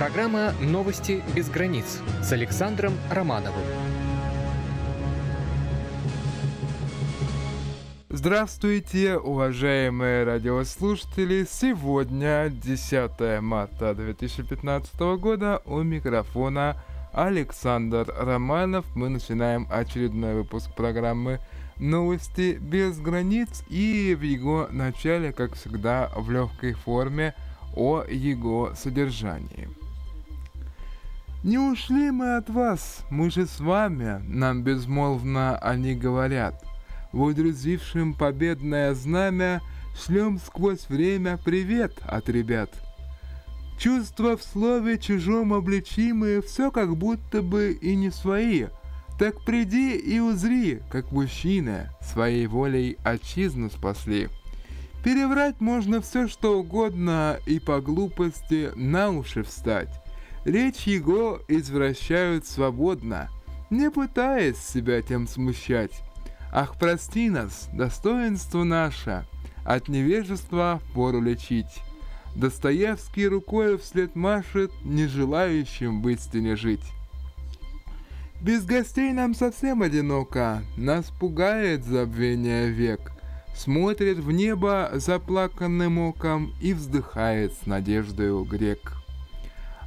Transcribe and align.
Программа 0.00 0.54
«Новости 0.62 1.22
без 1.36 1.50
границ» 1.50 2.00
с 2.22 2.32
Александром 2.32 2.94
Романовым. 3.10 3.60
Здравствуйте, 8.08 9.18
уважаемые 9.18 10.24
радиослушатели! 10.24 11.46
Сегодня, 11.46 12.48
10 12.48 13.42
марта 13.42 13.94
2015 13.94 14.98
года, 15.20 15.60
у 15.66 15.82
микрофона 15.82 16.82
Александр 17.12 18.10
Романов. 18.18 18.86
Мы 18.96 19.10
начинаем 19.10 19.68
очередной 19.70 20.32
выпуск 20.32 20.74
программы 20.74 21.40
«Новости 21.76 22.56
без 22.58 22.98
границ» 22.98 23.62
и 23.68 24.16
в 24.18 24.22
его 24.22 24.66
начале, 24.70 25.34
как 25.34 25.56
всегда, 25.56 26.10
в 26.16 26.30
легкой 26.30 26.72
форме 26.72 27.34
о 27.76 28.02
его 28.04 28.72
содержании. 28.74 29.68
«Не 31.42 31.56
ушли 31.56 32.10
мы 32.10 32.36
от 32.36 32.50
вас, 32.50 33.06
мы 33.08 33.30
же 33.30 33.46
с 33.46 33.60
вами»,— 33.60 34.22
нам 34.28 34.62
безмолвно 34.62 35.56
они 35.56 35.94
говорят. 35.94 36.62
Водрузившим 37.12 38.12
победное 38.12 38.92
знамя, 38.92 39.62
шлем 39.96 40.38
сквозь 40.38 40.86
время 40.90 41.38
привет 41.42 41.94
от 42.02 42.28
ребят. 42.28 42.70
Чувства 43.78 44.36
в 44.36 44.42
слове 44.42 44.98
чужом 44.98 45.54
обличимые, 45.54 46.42
все 46.42 46.70
как 46.70 46.94
будто 46.94 47.40
бы 47.40 47.72
и 47.72 47.96
не 47.96 48.10
свои. 48.10 48.66
Так 49.18 49.42
приди 49.46 49.96
и 49.96 50.18
узри, 50.18 50.80
как 50.90 51.10
мужчины 51.10 51.88
своей 52.02 52.46
волей 52.48 52.98
отчизну 53.02 53.70
спасли. 53.70 54.28
Переврать 55.02 55.62
можно 55.62 56.02
все 56.02 56.28
что 56.28 56.60
угодно 56.60 57.38
и 57.46 57.58
по 57.58 57.80
глупости 57.80 58.70
на 58.76 59.08
уши 59.08 59.42
встать. 59.42 59.88
Речь 60.44 60.86
его 60.86 61.40
извращают 61.48 62.46
свободно, 62.46 63.28
не 63.68 63.90
пытаясь 63.90 64.58
себя 64.58 65.02
тем 65.02 65.28
смущать. 65.28 66.02
Ах, 66.52 66.76
прости 66.78 67.30
нас, 67.30 67.68
достоинство 67.72 68.64
наше, 68.64 69.26
от 69.64 69.88
невежества 69.88 70.80
пору 70.94 71.20
лечить. 71.20 71.82
Достоевский 72.34 73.28
рукой 73.28 73.76
вслед 73.76 74.16
машет, 74.16 74.72
не 74.84 75.06
желающим 75.06 76.02
в 76.02 76.08
истине 76.08 76.56
жить. 76.56 76.84
Без 78.40 78.64
гостей 78.64 79.12
нам 79.12 79.34
совсем 79.34 79.82
одиноко, 79.82 80.62
нас 80.76 81.10
пугает 81.20 81.84
забвение 81.84 82.70
век. 82.70 83.12
Смотрит 83.54 84.18
в 84.18 84.30
небо 84.30 84.90
заплаканным 84.94 85.98
оком 85.98 86.54
и 86.62 86.72
вздыхает 86.72 87.52
с 87.52 87.66
надеждою 87.66 88.44
грек. 88.44 88.99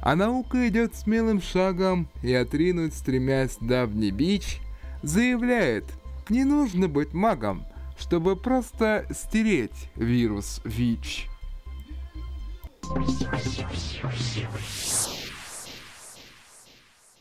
А 0.04 0.16
наука 0.16 0.68
идет 0.68 0.94
смелым 0.94 1.40
шагом 1.40 2.10
и 2.22 2.34
отринуть, 2.34 2.92
стремясь 2.92 3.56
давний 3.58 4.10
бич, 4.10 4.58
заявляет, 5.02 5.86
не 6.28 6.44
нужно 6.44 6.88
быть 6.88 7.14
магом, 7.14 7.64
чтобы 7.98 8.36
просто 8.36 9.06
стереть 9.10 9.88
вирус 9.96 10.60
ВИЧ. 10.64 11.30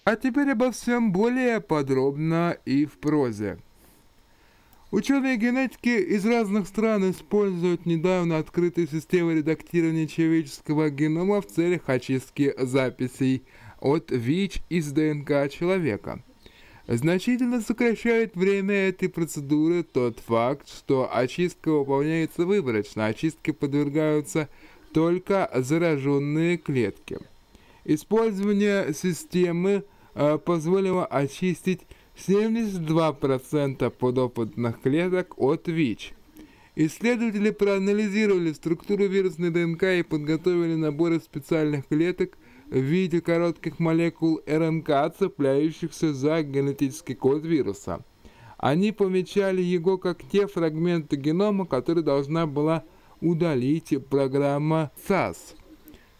А 0.03 0.17
теперь 0.17 0.51
обо 0.51 0.73
всем 0.73 1.13
более 1.13 1.61
подробно 1.61 2.57
и 2.65 2.85
в 2.85 2.99
прозе. 2.99 3.59
Ученые 4.93 5.37
генетики 5.37 5.89
из 5.89 6.23
разных 6.23 6.67
стран 6.67 7.09
используют 7.09 7.87
недавно 7.87 8.37
открытые 8.37 8.87
системы 8.87 9.33
редактирования 9.33 10.05
человеческого 10.05 10.91
генома 10.91 11.41
в 11.41 11.47
целях 11.47 11.89
очистки 11.89 12.53
записей 12.59 13.41
от 13.79 14.11
ВИЧ 14.11 14.61
из 14.69 14.91
ДНК 14.91 15.49
человека. 15.49 16.23
Значительно 16.87 17.61
сокращает 17.61 18.35
время 18.35 18.89
этой 18.89 19.09
процедуры 19.09 19.81
тот 19.81 20.19
факт, 20.19 20.69
что 20.69 21.09
очистка 21.11 21.71
выполняется 21.71 22.45
выборочно, 22.45 23.07
очистке 23.07 23.51
подвергаются 23.51 24.47
только 24.93 25.49
зараженные 25.55 26.57
клетки. 26.59 27.17
Использование 27.83 28.93
системы 28.93 29.85
э, 30.13 30.37
позволило 30.37 31.03
очистить 31.03 31.81
72% 32.15 33.89
подопытных 33.89 34.81
клеток 34.81 35.37
от 35.37 35.67
ВИЧ. 35.67 36.13
Исследователи 36.75 37.51
проанализировали 37.51 38.51
структуру 38.53 39.05
вирусной 39.05 39.51
ДНК 39.51 39.83
и 39.83 40.03
подготовили 40.03 40.75
наборы 40.75 41.19
специальных 41.19 41.87
клеток 41.87 42.37
в 42.69 42.77
виде 42.77 43.21
коротких 43.21 43.79
молекул 43.79 44.41
РНК, 44.47 44.89
цепляющихся 45.17 46.13
за 46.13 46.41
генетический 46.41 47.13
код 47.15 47.45
вируса. 47.45 48.03
Они 48.57 48.91
помечали 48.91 49.61
его 49.61 49.97
как 49.97 50.23
те 50.23 50.47
фрагменты 50.47 51.15
генома, 51.15 51.65
которые 51.67 52.03
должна 52.03 52.47
была 52.47 52.83
удалить 53.21 53.93
программа 54.09 54.91
SAS. 55.07 55.37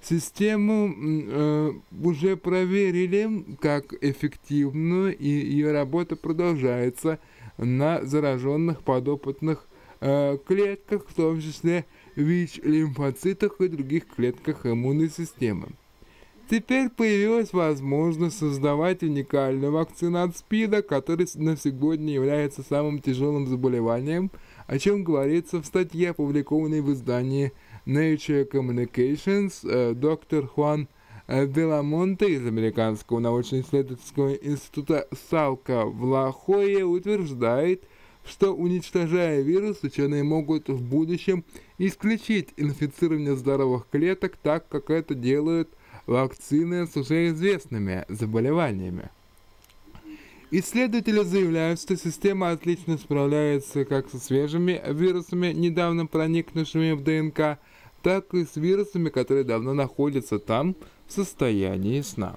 Систему 0.04 0.94
э, 0.94 1.72
уже 2.02 2.36
проверили 2.36 3.46
как 3.62 3.94
эффективную, 4.04 5.18
и 5.18 5.28
ее 5.28 5.72
работа 5.72 6.18
продолжается 6.18 7.20
на 7.58 8.04
зараженных 8.04 8.84
подопытных 8.84 9.66
э, 10.02 10.38
клетках, 10.46 11.06
в 11.08 11.14
том 11.14 11.40
числе 11.40 11.86
ВИЧ-лимфоцитах 12.18 13.62
и 13.62 13.68
других 13.70 14.08
клетках 14.08 14.66
иммунной 14.66 15.10
системы. 15.10 15.70
Теперь 16.50 16.90
появилась 16.90 17.54
возможность 17.54 18.38
создавать 18.38 19.02
уникальную 19.04 19.72
вакцину 19.72 20.22
от 20.22 20.36
СПИДа, 20.36 20.82
который 20.82 21.28
на 21.36 21.56
сегодня 21.56 22.14
является 22.14 22.62
самым 22.62 23.00
тяжелым 23.00 23.48
заболеванием, 23.48 24.30
о 24.68 24.78
чем 24.78 25.06
говорится 25.06 25.62
в 25.62 25.66
статье, 25.66 26.10
опубликованной 26.10 26.82
в 26.82 26.92
издании 26.92 27.54
Nature 27.86 28.50
Communications, 28.50 29.54
э, 29.64 29.94
доктор 29.94 30.48
Хуан 30.48 30.88
э, 31.28 31.48
Деламонте 31.48 32.34
из 32.34 32.46
Американского 32.46 33.20
научно-исследовательского 33.20 34.34
института 34.36 35.08
Салка 35.30 35.86
в 35.86 36.06
Лахое 36.06 36.86
утверждает, 36.86 37.84
что 38.26 38.54
уничтожая 38.54 39.42
вирус, 39.42 39.84
ученые 39.84 40.24
могут 40.24 40.70
в 40.70 40.82
будущем 40.82 41.44
исключить 41.78 42.54
инфицирование 42.56 43.36
здоровых 43.36 43.88
клеток 43.92 44.38
так, 44.42 44.68
как 44.70 44.90
это 44.90 45.14
делают 45.14 45.70
вакцины 46.06 46.88
с 46.88 46.96
уже 46.96 47.28
известными 47.28 48.06
заболеваниями. 48.08 49.10
Исследователи 50.56 51.24
заявляют, 51.24 51.82
что 51.82 51.98
система 51.98 52.52
отлично 52.52 53.00
справляется 53.00 53.86
как 53.86 54.08
со 54.12 54.20
свежими 54.20 54.80
вирусами, 54.88 55.48
недавно 55.52 56.06
проникнувшими 56.06 56.92
в 56.92 57.02
ДНК, 57.02 57.58
так 58.04 58.32
и 58.36 58.46
с 58.46 58.56
вирусами, 58.56 59.10
которые 59.10 59.46
давно 59.46 59.74
находятся 59.74 60.38
там 60.38 60.76
в 61.08 61.12
состоянии 61.12 62.02
сна. 62.02 62.36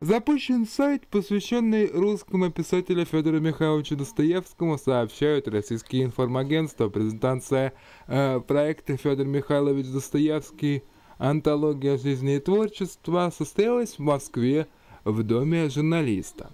Запущен 0.00 0.66
сайт, 0.66 1.06
посвященный 1.08 1.90
русскому 1.92 2.50
писателю 2.50 3.04
Федору 3.04 3.40
Михайловичу 3.40 3.96
Достоевскому, 3.96 4.78
сообщают 4.78 5.46
российские 5.46 6.04
информагентства. 6.04 6.88
Презентация 6.88 7.74
э, 8.06 8.40
проекта 8.40 8.96
Федор 8.96 9.26
Михайлович 9.26 9.88
Достоевский 9.88 10.84
«Антология 11.18 11.98
жизни 11.98 12.36
и 12.36 12.40
творчества» 12.40 13.30
состоялась 13.36 13.96
в 13.96 13.98
Москве 13.98 14.68
в 15.06 15.22
Доме 15.22 15.70
журналиста. 15.70 16.50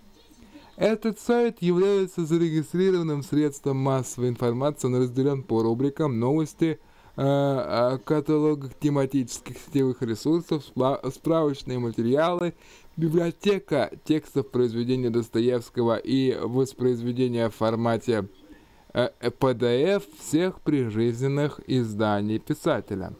Этот 0.76 1.18
сайт 1.18 1.62
является 1.62 2.26
зарегистрированным 2.26 3.22
средством 3.22 3.78
массовой 3.78 4.28
информации, 4.28 4.88
он 4.88 4.96
разделен 4.96 5.42
по 5.42 5.62
рубрикам 5.62 6.18
«Новости», 6.18 6.78
э, 7.16 7.98
каталогах 8.04 8.72
тематических 8.78 9.56
сетевых 9.58 10.02
ресурсов, 10.02 10.64
справочные 11.14 11.78
материалы, 11.78 12.54
библиотека 12.96 13.90
текстов 14.04 14.50
произведения 14.50 15.10
Достоевского 15.10 15.96
и 15.96 16.36
воспроизведения 16.38 17.48
в 17.48 17.54
формате 17.54 18.28
э, 18.92 19.08
PDF 19.20 20.02
всех 20.18 20.60
прижизненных 20.60 21.60
изданий 21.66 22.38
писателя. 22.38 23.14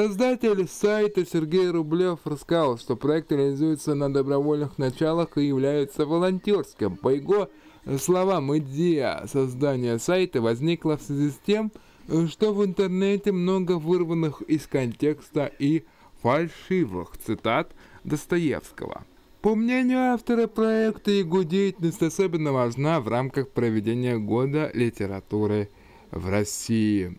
Создатель 0.00 0.66
сайта 0.66 1.26
Сергей 1.26 1.68
Рублев 1.68 2.20
рассказал, 2.24 2.78
что 2.78 2.96
проект 2.96 3.32
реализуется 3.32 3.94
на 3.94 4.10
добровольных 4.10 4.78
началах 4.78 5.36
и 5.36 5.44
является 5.44 6.06
волонтерским. 6.06 6.96
По 6.96 7.10
его 7.10 7.50
словам, 7.98 8.56
идея 8.56 9.26
создания 9.30 9.98
сайта 9.98 10.40
возникла 10.40 10.96
в 10.96 11.02
связи 11.02 11.28
с 11.28 11.38
тем, 11.46 11.70
что 12.30 12.54
в 12.54 12.64
интернете 12.64 13.30
много 13.30 13.72
вырванных 13.72 14.40
из 14.40 14.66
контекста 14.66 15.52
и 15.58 15.84
фальшивых 16.22 17.18
цитат 17.18 17.74
Достоевского. 18.02 19.04
По 19.42 19.54
мнению 19.54 20.14
автора 20.14 20.46
проекта, 20.46 21.10
его 21.10 21.42
деятельность 21.42 22.02
особенно 22.02 22.52
важна 22.52 23.02
в 23.02 23.08
рамках 23.08 23.50
проведения 23.50 24.16
года 24.16 24.70
литературы 24.72 25.68
в 26.10 26.26
России. 26.26 27.14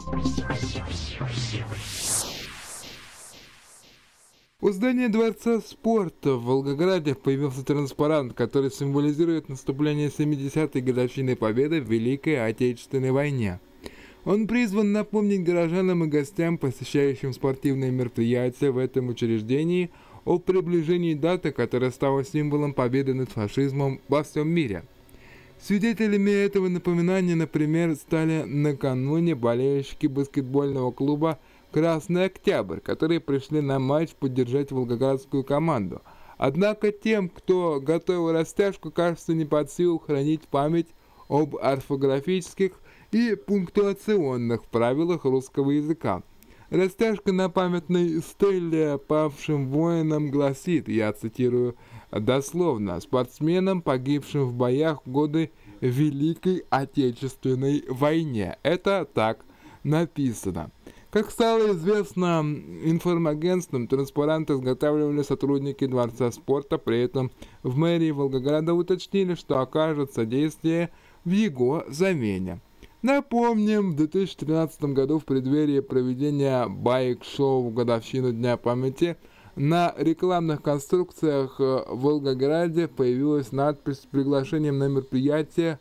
У 4.64 4.70
здания 4.70 5.10
Дворца 5.10 5.60
спорта 5.60 6.36
в 6.36 6.44
Волгограде 6.44 7.16
появился 7.16 7.66
транспарант, 7.66 8.34
который 8.34 8.70
символизирует 8.70 9.50
наступление 9.50 10.10
70-й 10.10 10.82
годовщины 10.82 11.36
Победы 11.36 11.82
в 11.82 11.90
Великой 11.90 12.48
Отечественной 12.48 13.10
войне. 13.10 13.60
Он 14.24 14.46
призван 14.46 14.92
напомнить 14.92 15.44
горожанам 15.44 16.04
и 16.04 16.08
гостям, 16.08 16.60
посещающим 16.60 17.34
спортивные 17.34 17.90
мероприятия 17.90 18.70
в 18.70 18.78
этом 18.78 19.10
учреждении, 19.10 19.90
о 20.26 20.38
приближении 20.38 21.16
даты, 21.16 21.52
которая 21.52 21.90
стала 21.90 22.24
символом 22.24 22.76
победы 22.76 23.16
над 23.16 23.32
фашизмом 23.32 24.00
во 24.10 24.22
всем 24.22 24.48
мире. 24.48 24.84
Свидетелями 25.60 26.30
этого 26.30 26.68
напоминания, 26.68 27.34
например, 27.34 27.96
стали 27.96 28.44
накануне 28.44 29.34
болельщики 29.34 30.06
баскетбольного 30.06 30.92
клуба 30.92 31.40
«Красный 31.72 32.26
Октябрь», 32.26 32.80
которые 32.80 33.20
пришли 33.20 33.62
на 33.62 33.80
матч 33.80 34.12
поддержать 34.12 34.72
волгоградскую 34.72 35.44
команду. 35.44 36.02
Однако 36.38 36.92
тем, 36.92 37.30
кто 37.30 37.80
готовил 37.80 38.32
растяжку, 38.32 38.92
кажется 38.92 39.34
не 39.34 39.46
под 39.46 39.72
силу 39.72 40.00
хранить 40.00 40.48
память 40.48 40.88
об 41.30 41.56
орфографических 41.56 42.74
и 43.12 43.36
пунктуационных 43.36 44.66
правилах 44.66 45.26
русского 45.26 45.72
языка. 45.72 46.24
Растяжка 46.72 47.34
на 47.34 47.50
памятной 47.50 48.22
стеле 48.22 48.98
павшим 48.98 49.68
воинам 49.68 50.32
гласит, 50.32 50.88
я 50.88 51.12
цитирую 51.12 51.76
дословно, 52.12 53.00
спортсменам, 53.02 53.82
погибшим 53.82 54.46
в 54.46 54.54
боях 54.54 55.06
в 55.06 55.12
годы 55.12 55.52
Великой 55.82 56.64
Отечественной 56.70 57.84
войне. 57.90 58.58
Это 58.64 59.06
так 59.14 59.46
написано. 59.84 60.72
Как 61.12 61.30
стало 61.30 61.74
известно 61.74 62.40
информагентством, 62.86 63.88
транспаранты 63.90 64.54
изготавливали 64.54 65.24
сотрудники 65.24 65.86
Дворца 65.86 66.32
спорта, 66.32 66.78
при 66.78 67.02
этом 67.02 67.32
в 67.64 67.76
мэрии 67.76 68.12
Волгограда 68.12 68.74
уточнили, 68.74 69.36
что 69.36 69.60
окажут 69.60 70.14
содействие 70.14 70.90
в 71.26 71.32
его 71.32 71.84
замене. 71.90 72.62
Напомним, 73.02 73.92
в 73.92 73.96
2013 73.98 74.84
году 74.86 75.20
в 75.20 75.26
преддверии 75.26 75.82
проведения 75.82 76.66
байк-шоу 76.68 77.68
в 77.68 77.74
годовщину 77.74 78.32
Дня 78.32 78.56
памяти 78.56 79.18
на 79.58 79.94
рекламных 79.98 80.62
конструкциях 80.62 81.60
в 81.60 81.84
Волгограде 81.90 82.88
появилась 82.88 83.52
надпись 83.52 83.98
с 83.98 84.06
приглашением 84.06 84.78
на 84.78 84.88
мероприятие 84.88 85.78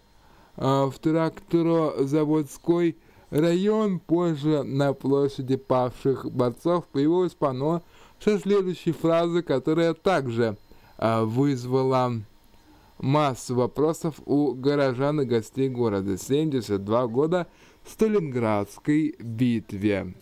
э, 0.56 0.62
в 0.86 0.94
тракторозаводской 1.00 2.96
район. 3.30 3.98
Позже 4.00 4.62
на 4.62 4.92
площади 4.92 5.56
павших 5.56 6.30
борцов 6.30 6.86
появилось 6.88 7.34
панно 7.34 7.82
со 8.22 8.38
следующей 8.38 8.92
фразой, 8.92 9.42
которая 9.42 9.94
также 9.94 10.56
э, 10.98 11.22
вызвала 11.22 12.12
массу 12.98 13.54
вопросов 13.54 14.16
у 14.26 14.52
горожан 14.52 15.22
и 15.22 15.24
гостей 15.24 15.68
города. 15.68 16.18
72 16.18 17.06
года 17.06 17.46
Сталинградской 17.86 19.16
битве. 19.18 20.14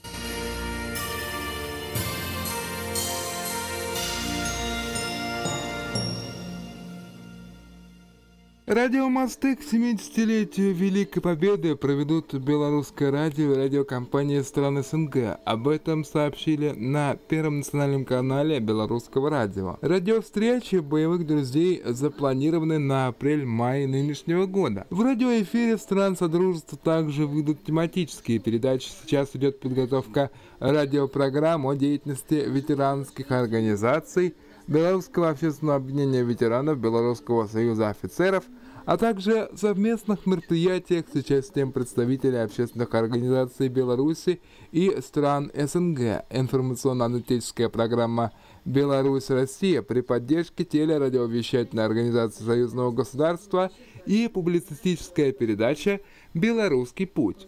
Радиомосты 8.69 9.57
к 9.57 9.61
70-летию 9.61 10.75
Великой 10.75 11.23
Победы 11.23 11.75
проведут 11.75 12.35
Белорусское 12.35 13.11
радио 13.11 13.55
и 13.55 13.57
радиокомпания 13.57 14.43
стран 14.43 14.85
СНГ. 14.85 15.39
Об 15.47 15.69
этом 15.69 16.05
сообщили 16.05 16.73
на 16.73 17.17
Первом 17.17 17.61
национальном 17.61 18.05
канале 18.05 18.61
Белорусского 18.61 19.31
радио. 19.31 19.79
Радиовстречи 19.81 20.77
боевых 20.77 21.27
друзей 21.27 21.81
запланированы 21.83 22.79
на 22.79 23.07
апрель-май 23.07 23.87
нынешнего 23.87 24.45
года. 24.45 24.87
В 24.91 25.01
радиоэфире 25.01 25.79
стран 25.79 26.15
Содружества 26.15 26.77
также 26.77 27.27
выйдут 27.27 27.65
тематические 27.65 28.39
передачи. 28.39 28.91
Сейчас 29.03 29.31
идет 29.33 29.61
подготовка 29.61 30.31
радиопрограмм 30.59 31.65
о 31.65 31.75
деятельности 31.75 32.45
ветеранских 32.47 33.31
организаций, 33.31 34.35
Белорусского 34.69 35.31
общественного 35.31 35.79
объединения 35.79 36.23
ветеранов, 36.23 36.79
Белорусского 36.79 37.49
союза 37.49 37.89
офицеров– 37.89 38.45
а 38.89 38.97
также 38.97 39.51
совместных 39.55 40.25
мероприятиях 40.25 41.05
с 41.13 41.15
участием 41.15 41.73
представителей 41.73 42.39
общественных 42.39 42.95
организаций 42.95 43.69
Беларуси 43.69 44.41
и 44.73 44.97
стран 45.03 45.53
СНГ. 45.55 46.25
Информационно-аналитическая 46.31 47.69
программа 47.69 48.33
«Беларусь-Россия» 48.65 49.83
при 49.83 50.01
поддержке 50.01 50.65
телерадиовещательной 50.65 51.85
организации 51.85 52.43
Союзного 52.43 52.91
государства 52.91 53.71
и 54.07 54.27
публицистическая 54.27 55.33
передача 55.33 56.01
«Белорусский 56.33 57.07
путь». 57.07 57.47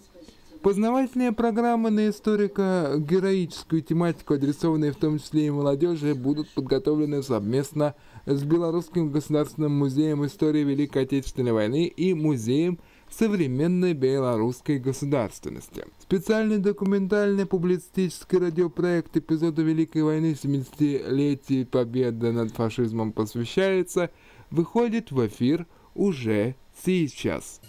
Познавательные 0.62 1.32
программы 1.32 1.88
на 1.88 2.10
историко-героическую 2.10 3.80
тематику, 3.80 4.34
адресованные 4.34 4.92
в 4.92 4.96
том 4.96 5.18
числе 5.18 5.46
и 5.46 5.50
молодежи, 5.50 6.14
будут 6.14 6.50
подготовлены 6.50 7.22
совместно 7.22 7.94
с 8.26 8.42
Белорусским 8.42 9.10
государственным 9.10 9.72
музеем 9.72 10.26
истории 10.26 10.62
Великой 10.62 11.04
Отечественной 11.04 11.52
войны 11.52 11.86
и 11.86 12.12
Музеем 12.12 12.78
современной 13.08 13.94
белорусской 13.94 14.78
государственности. 14.78 15.86
Специальный 15.98 16.58
документальный 16.58 17.46
публицистический 17.46 18.38
радиопроект 18.38 19.16
эпизода 19.16 19.62
Великой 19.62 20.02
войны 20.02 20.36
70-летия 20.40 21.64
победы 21.64 22.32
над 22.32 22.52
фашизмом 22.52 23.12
посвящается, 23.12 24.10
выходит 24.50 25.10
в 25.10 25.26
эфир 25.26 25.66
уже 25.94 26.54
сейчас. 26.84 27.62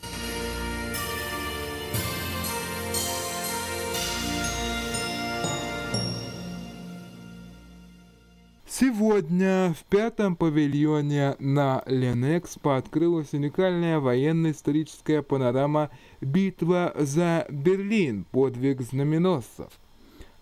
Сегодня 8.81 9.75
в 9.79 9.83
пятом 9.91 10.35
павильоне 10.35 11.35
на 11.37 11.83
Ленэкспо 11.85 12.77
открылась 12.77 13.31
уникальная 13.31 13.99
военно-историческая 13.99 15.21
панорама 15.21 15.91
«Битва 16.19 16.91
за 16.97 17.45
Берлин. 17.51 18.25
Подвиг 18.31 18.81
знаменосцев». 18.81 19.67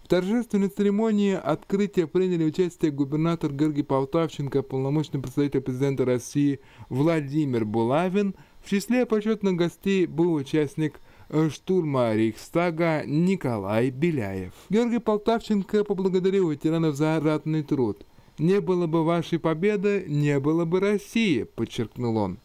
В 0.01 0.07
торжественной 0.07 0.69
церемонии 0.69 1.33
открытия 1.33 2.07
приняли 2.07 2.45
участие 2.45 2.91
губернатор 2.91 3.51
Георгий 3.51 3.83
Полтавченко, 3.83 4.63
полномочный 4.63 5.19
представитель 5.19 5.59
президента 5.59 6.05
России 6.05 6.61
Владимир 6.87 7.65
Булавин. 7.65 8.35
В 8.63 8.69
числе 8.69 9.05
почетных 9.05 9.57
гостей 9.57 10.05
был 10.05 10.35
участник 10.35 11.01
штурма 11.49 12.15
Рейхстага 12.15 13.03
Николай 13.05 13.89
Беляев. 13.89 14.53
Георгий 14.69 14.99
Полтавченко 14.99 15.83
поблагодарил 15.83 16.49
ветеранов 16.49 16.95
за 16.95 17.19
ратный 17.19 17.63
труд. 17.63 18.05
«Не 18.39 18.61
было 18.61 18.87
бы 18.87 19.03
вашей 19.03 19.37
победы, 19.37 20.05
не 20.07 20.39
было 20.39 20.63
бы 20.63 20.79
России»,— 20.79 21.43
подчеркнул 21.55 22.15
он. 22.15 22.39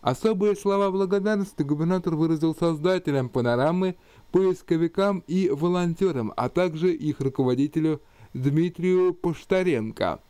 Особые 0.00 0.56
слова 0.56 0.90
благодарности 0.90 1.62
губернатор 1.62 2.14
выразил 2.14 2.54
создателям 2.54 3.28
панорамы, 3.28 3.96
поисковикам 4.32 5.22
и 5.26 5.50
волонтерам, 5.50 6.32
а 6.36 6.48
также 6.48 6.94
их 6.94 7.20
руководителю 7.20 8.00
Дмитрию 8.32 9.12
Поштаренко. 9.12 10.20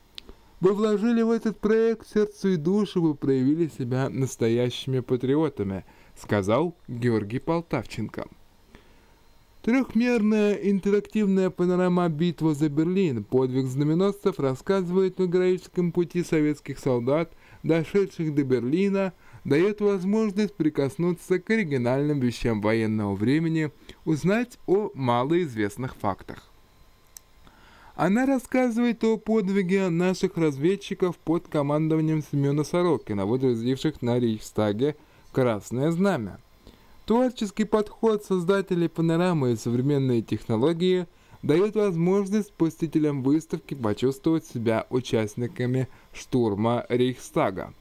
Вы 0.61 0.73
вложили 0.73 1.23
в 1.23 1.30
этот 1.30 1.61
проект 1.61 2.09
сердце 2.09 2.50
и 2.50 2.56
душу, 2.56 3.00
вы 3.00 3.14
проявили 3.14 3.68
себя 3.68 4.09
настоящими 4.09 5.00
патриотами, 5.00 5.85
сказал 6.16 6.76
Георгий 6.88 7.38
Полтавченко. 7.38 8.26
Трехмерная 9.64 10.52
интерактивная 10.56 11.49
панорама 11.49 12.11
«Битва 12.11 12.52
за 12.52 12.68
Берлин. 12.68 13.25
Подвиг 13.25 13.64
знаменосцев» 13.64 14.38
рассказывает 14.38 15.18
о 15.18 15.26
героическом 15.26 15.90
пути 15.90 16.23
советских 16.23 16.78
солдат, 16.78 17.33
дошедших 17.62 18.35
до 18.35 18.44
Берлина, 18.44 19.14
дает 19.44 19.80
возможность 19.80 20.54
прикоснуться 20.54 21.38
к 21.38 21.49
оригинальным 21.49 22.21
вещам 22.21 22.61
военного 22.61 23.14
времени, 23.14 23.71
узнать 24.04 24.59
о 24.66 24.90
малоизвестных 24.92 25.97
фактах. 25.97 26.52
Она 27.97 28.26
рассказывает 28.26 29.02
о 29.02 29.16
подвиге 29.16 29.88
наших 29.88 30.37
разведчиков 30.37 31.16
под 31.16 31.49
командованием 31.49 32.23
Семена 32.30 32.64
Сорокина, 32.64 33.25
водрузивших 33.25 34.02
на 34.02 34.18
Рейхстаге 34.18 34.94
Красное 35.33 35.90
Знамя. 35.90 36.38
Творческий 37.06 37.64
подход 37.64 38.25
создателей 38.25 38.88
панорамы 38.88 39.52
и 39.52 39.56
современные 39.56 40.23
технологии 40.23 41.06
дают 41.42 41.75
возможность 41.75 42.54
посетителям 42.54 43.23
выставки 43.23 43.75
почувствовать 43.75 44.46
себя 44.46 44.87
участниками 44.88 45.88
штурма 46.14 46.87
Рейхстага. 46.88 47.75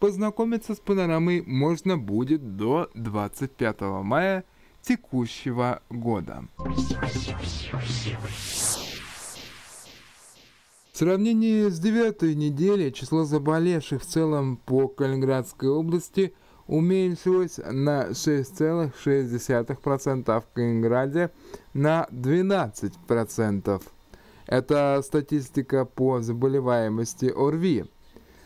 Познакомиться 0.00 0.74
с 0.74 0.80
панорамой 0.80 1.40
можно 1.42 1.96
будет 1.96 2.56
до 2.56 2.90
25 2.94 3.80
мая 4.02 4.44
текущего 4.82 5.80
года. 5.88 6.48
В 10.92 10.98
сравнении 10.98 11.68
с 11.68 11.78
девятой 11.78 12.34
неделей 12.34 12.92
число 12.92 13.24
заболевших 13.24 14.02
в 14.02 14.06
целом 14.06 14.56
по 14.56 14.88
Калининградской 14.88 15.68
области 15.68 16.34
уменьшилось 16.66 17.58
на 17.58 18.08
6,6%, 18.10 20.24
а 20.26 20.40
в 20.40 20.48
Калининграде 20.52 21.30
на 21.72 22.08
12%. 22.10 23.80
Это 24.46 25.00
статистика 25.04 25.84
по 25.84 26.20
заболеваемости 26.20 27.26
ОРВИ. 27.26 27.84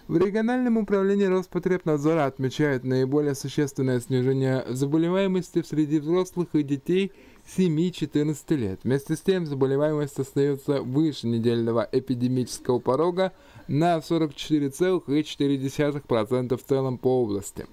В 0.08 0.16
региональном 0.16 0.78
управлении 0.78 1.26
Роспотребнадзора 1.26 2.24
отмечают 2.24 2.84
наиболее 2.84 3.34
существенное 3.34 4.00
снижение 4.00 4.64
заболеваемости 4.66 5.62
среди 5.62 5.98
взрослых 5.98 6.48
и 6.54 6.62
детей 6.62 7.12
7-14 7.58 8.56
лет. 8.56 8.80
Вместе 8.84 9.16
с 9.16 9.20
тем 9.20 9.44
заболеваемость 9.44 10.18
остается 10.18 10.80
выше 10.80 11.26
недельного 11.26 11.86
эпидемического 11.92 12.78
порога 12.78 13.34
на 13.66 13.98
44,4% 13.98 16.56
в 16.56 16.62
целом 16.62 16.96
по 16.96 17.20
области. 17.20 17.66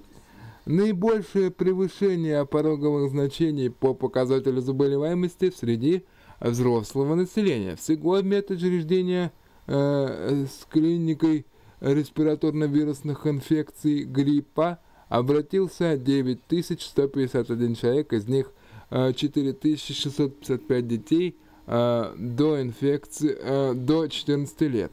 Наибольшее 0.65 1.51
превышение 1.51 2.45
пороговых 2.45 3.12
значений 3.12 3.69
по 3.69 3.93
показателю 3.93 4.62
заболеваемости 4.62 5.51
среди 5.51 6.05
взрослого 6.39 7.15
населения. 7.15 7.75
Всего 7.75 8.19
медучреждения 8.22 9.31
э, 9.67 10.45
с 10.50 10.65
клиникой 10.65 11.45
респираторно-вирусных 11.81 13.27
инфекций 13.27 14.03
гриппа 14.03 14.79
обратился 15.10 15.98
9151 15.98 17.75
человек, 17.75 18.13
из 18.13 18.27
них 18.27 18.51
4655 18.89 20.69
э, 20.69 20.81
детей 20.81 21.38
э, 21.67 22.15
до 22.17 22.62
инфекции 22.62 23.38
э, 23.39 23.74
до 23.75 24.07
14 24.07 24.62
лет. 24.62 24.91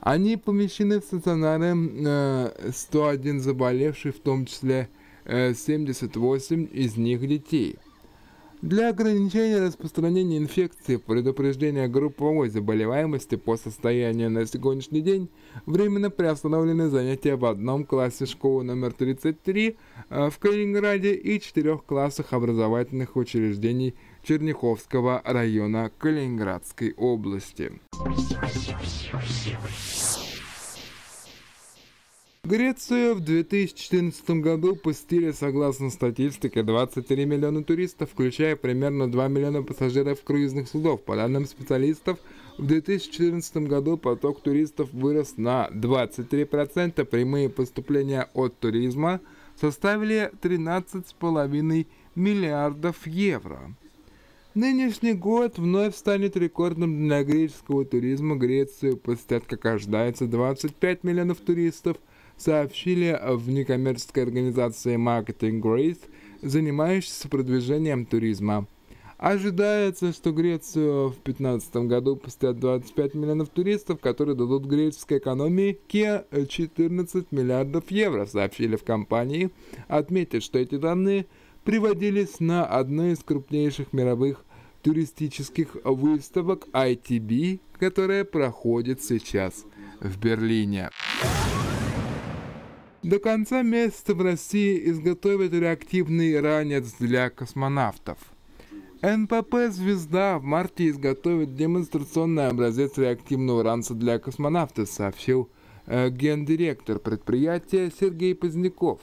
Они 0.00 0.36
помещены 0.36 1.00
в 1.00 1.04
стационары 1.04 2.52
101 2.72 3.40
заболевший, 3.40 4.12
в 4.12 4.20
том 4.20 4.46
числе 4.46 4.88
78 5.26 6.68
из 6.72 6.96
них 6.96 7.26
детей. 7.26 7.78
Для 8.62 8.88
ограничения 8.88 9.60
распространения 9.60 10.36
инфекции, 10.36 10.96
предупреждения 10.96 11.86
групповой 11.86 12.48
заболеваемости 12.48 13.36
по 13.36 13.56
состоянию 13.56 14.30
на 14.30 14.46
сегодняшний 14.46 15.00
день 15.00 15.30
временно 15.64 16.10
приостановлены 16.10 16.88
занятия 16.88 17.36
в 17.36 17.44
одном 17.44 17.84
классе 17.84 18.26
школы 18.26 18.64
номер 18.64 18.92
33 18.92 19.76
э, 20.10 20.30
в 20.30 20.38
Калининграде 20.40 21.14
и 21.14 21.40
четырех 21.40 21.84
классах 21.84 22.32
образовательных 22.32 23.14
учреждений 23.14 23.94
Черняховского 24.22 25.22
района 25.24 25.90
Калининградской 25.98 26.94
области. 26.96 27.72
Грецию 32.48 33.14
в 33.14 33.20
2014 33.20 34.30
году 34.40 34.74
посетили, 34.74 35.32
согласно 35.32 35.90
статистике, 35.90 36.62
23 36.62 37.26
миллиона 37.26 37.62
туристов, 37.62 38.10
включая 38.10 38.56
примерно 38.56 39.10
2 39.12 39.28
миллиона 39.28 39.62
пассажиров 39.62 40.22
круизных 40.24 40.68
судов. 40.68 41.02
По 41.02 41.14
данным 41.14 41.44
специалистов, 41.44 42.18
в 42.56 42.64
2014 42.64 43.68
году 43.68 43.98
поток 43.98 44.40
туристов 44.40 44.90
вырос 44.94 45.36
на 45.36 45.68
23%, 45.68 47.04
прямые 47.04 47.50
поступления 47.50 48.30
от 48.32 48.58
туризма 48.58 49.20
составили 49.60 50.32
13,5 50.40 51.86
миллиардов 52.14 53.06
евро. 53.06 53.74
Нынешний 54.54 55.12
год 55.12 55.58
вновь 55.58 55.94
станет 55.94 56.36
рекордным 56.36 57.06
для 57.06 57.22
греческого 57.22 57.84
туризма. 57.84 58.36
Грецию 58.36 58.96
посетят, 58.96 59.44
как 59.46 59.64
ожидается, 59.66 60.26
25 60.26 61.04
миллионов 61.04 61.38
туристов– 61.38 61.96
сообщили 62.38 63.18
в 63.34 63.50
некоммерческой 63.50 64.22
организации 64.22 64.96
Marketing 64.96 65.60
Grace, 65.60 65.98
занимающейся 66.40 67.28
продвижением 67.28 68.06
туризма. 68.06 68.66
Ожидается, 69.18 70.12
что 70.12 70.30
Грецию 70.30 71.08
в 71.08 71.24
2015 71.24 71.76
году 71.88 72.14
посетят 72.14 72.60
25 72.60 73.14
миллионов 73.14 73.48
туристов, 73.48 73.98
которые 73.98 74.36
дадут 74.36 74.64
греческой 74.64 75.18
экономике 75.18 76.24
14 76.30 77.32
миллиардов 77.32 77.90
евро, 77.90 78.26
сообщили 78.26 78.76
в 78.76 78.84
компании. 78.84 79.50
Отметят, 79.88 80.44
что 80.44 80.60
эти 80.60 80.76
данные 80.76 81.26
приводились 81.64 82.40
на 82.40 82.64
одной 82.64 83.12
из 83.12 83.18
крупнейших 83.18 83.92
мировых 83.92 84.44
туристических 84.82 85.76
выставок 85.84 86.66
ITB, 86.72 87.60
которая 87.78 88.24
проходит 88.24 89.02
сейчас 89.02 89.64
в 90.00 90.18
Берлине. 90.18 90.90
До 93.02 93.18
конца 93.18 93.62
месяца 93.62 94.14
в 94.14 94.22
России 94.22 94.90
изготовят 94.90 95.52
реактивный 95.52 96.40
ранец 96.40 96.94
для 96.98 97.30
космонавтов. 97.30 98.18
НПП 99.00 99.70
«Звезда» 99.70 100.38
в 100.38 100.42
марте 100.42 100.88
изготовит 100.88 101.54
демонстрационный 101.54 102.48
образец 102.48 102.98
реактивного 102.98 103.62
ранца 103.62 103.94
для 103.94 104.18
космонавтов, 104.18 104.88
сообщил 104.88 105.48
э, 105.86 106.10
гендиректор 106.10 106.98
предприятия 106.98 107.92
Сергей 108.00 108.34
Поздняков. 108.34 109.00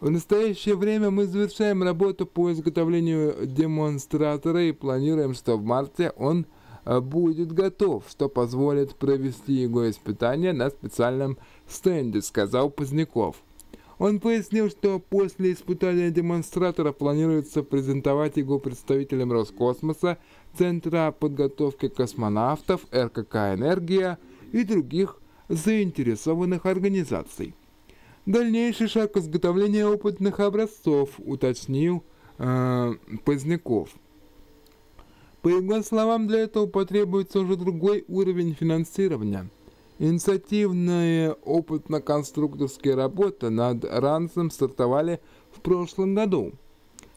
В 0.00 0.10
настоящее 0.10 0.76
время 0.76 1.10
мы 1.10 1.26
завершаем 1.26 1.82
работу 1.82 2.24
по 2.24 2.52
изготовлению 2.52 3.46
демонстратора 3.46 4.62
и 4.62 4.72
планируем, 4.72 5.34
что 5.34 5.56
в 5.56 5.64
марте 5.64 6.12
он 6.16 6.46
э, 6.84 7.00
будет 7.00 7.50
готов, 7.50 8.04
что 8.08 8.28
позволит 8.28 8.94
провести 8.94 9.54
его 9.54 9.90
испытания 9.90 10.52
на 10.52 10.70
специальном 10.70 11.36
стенде, 11.68 12.22
сказал 12.22 12.70
Поздняков. 12.70 13.42
Он 13.98 14.20
пояснил, 14.20 14.70
что 14.70 15.00
после 15.00 15.52
испытания 15.52 16.10
демонстратора 16.12 16.92
планируется 16.92 17.64
презентовать 17.64 18.36
его 18.36 18.60
представителям 18.60 19.32
Роскосмоса, 19.32 20.18
Центра 20.56 21.10
подготовки 21.10 21.88
космонавтов, 21.88 22.82
РКК 22.94 23.34
«Энергия» 23.56 24.18
и 24.52 24.62
других 24.62 25.20
заинтересованных 25.48 26.66
организаций. 26.66 27.56
Дальнейший 28.28 28.88
шаг 28.88 29.16
изготовления 29.16 29.86
опытных 29.86 30.38
образцов, 30.40 31.10
уточнил 31.18 32.04
э, 32.38 32.94
Поздняков. 33.24 33.88
По 35.42 35.48
его 35.48 35.82
словам, 35.82 36.28
для 36.28 36.40
этого 36.40 36.66
потребуется 36.66 37.40
уже 37.40 37.56
другой 37.56 38.04
уровень 38.06 38.54
финансирования– 38.54 39.48
Инициативные 40.00 41.32
опытно-конструкторские 41.32 42.94
работы 42.94 43.50
над 43.50 43.84
ранцем 43.84 44.48
стартовали 44.52 45.20
в 45.50 45.60
прошлом 45.60 46.14
году. 46.14 46.52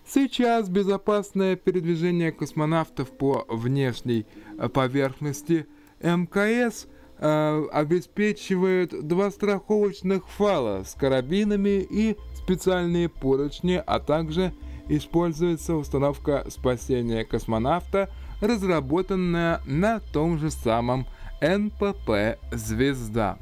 Сейчас 0.04 0.68
безопасное 0.68 1.56
передвижение 1.56 2.32
космонавтов 2.32 3.12
по 3.12 3.46
внешней 3.48 4.26
поверхности 4.74 5.68
МКС 6.02 6.88
э, 7.22 7.66
обеспечивает 7.72 9.08
два 9.08 9.32
страховочных 9.32 10.28
фала 10.28 10.84
с 10.84 10.94
карабинами 10.96 11.86
и 11.90 12.18
специальные 12.36 13.08
поручни, 13.08 13.82
а 13.86 14.00
также 14.00 14.54
используется 14.90 15.76
установка 15.76 16.46
спасения 16.50 17.24
космонавта, 17.24 18.10
разработанная 18.42 19.62
на 19.66 20.00
том 20.00 20.40
же 20.40 20.52
самом 20.52 21.06
НПП 21.42 22.40
«Звезда». 22.52 23.38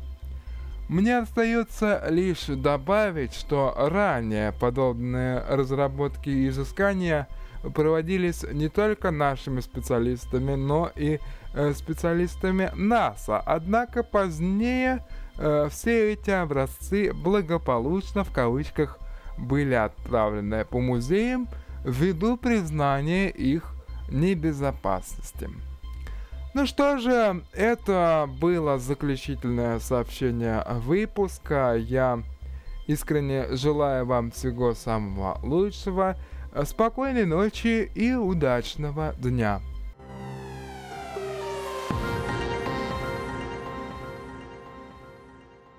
Мне 0.89 1.19
остается 1.19 2.03
лишь 2.09 2.45
добавить, 2.47 3.35
что 3.35 3.73
ранее 3.77 4.51
подобные 4.53 5.39
разработки 5.47 6.29
и 6.29 6.49
изыскания 6.49 7.27
проводились 7.75 8.43
не 8.51 8.69
только 8.69 9.11
нашими 9.11 9.59
специалистами, 9.59 10.55
но 10.55 10.91
и 10.95 11.19
специалистами 11.73 12.71
НАСА. 12.75 13.39
Однако 13.39 14.03
позднее 14.03 15.05
э, 15.37 15.67
все 15.71 16.13
эти 16.13 16.29
образцы 16.29 17.11
благополучно 17.13 18.23
в 18.23 18.31
кавычках 18.31 18.99
были 19.37 19.73
отправлены 19.73 20.65
по 20.65 20.79
музеям 20.79 21.47
ввиду 21.83 22.37
признания 22.37 23.29
их 23.29 23.73
небезопасности. 24.09 25.49
Ну 26.53 26.65
что 26.65 26.97
же, 26.97 27.43
это 27.53 28.27
было 28.41 28.79
заключительное 28.79 29.79
сообщение 29.79 30.63
выпуска. 30.67 31.75
Я 31.75 32.23
искренне 32.87 33.55
желаю 33.55 34.05
вам 34.05 34.31
всего 34.31 34.73
самого 34.73 35.39
лучшего, 35.43 36.17
спокойной 36.65 37.25
ночи 37.25 37.89
и 37.93 38.13
удачного 38.13 39.13
дня. 39.19 39.61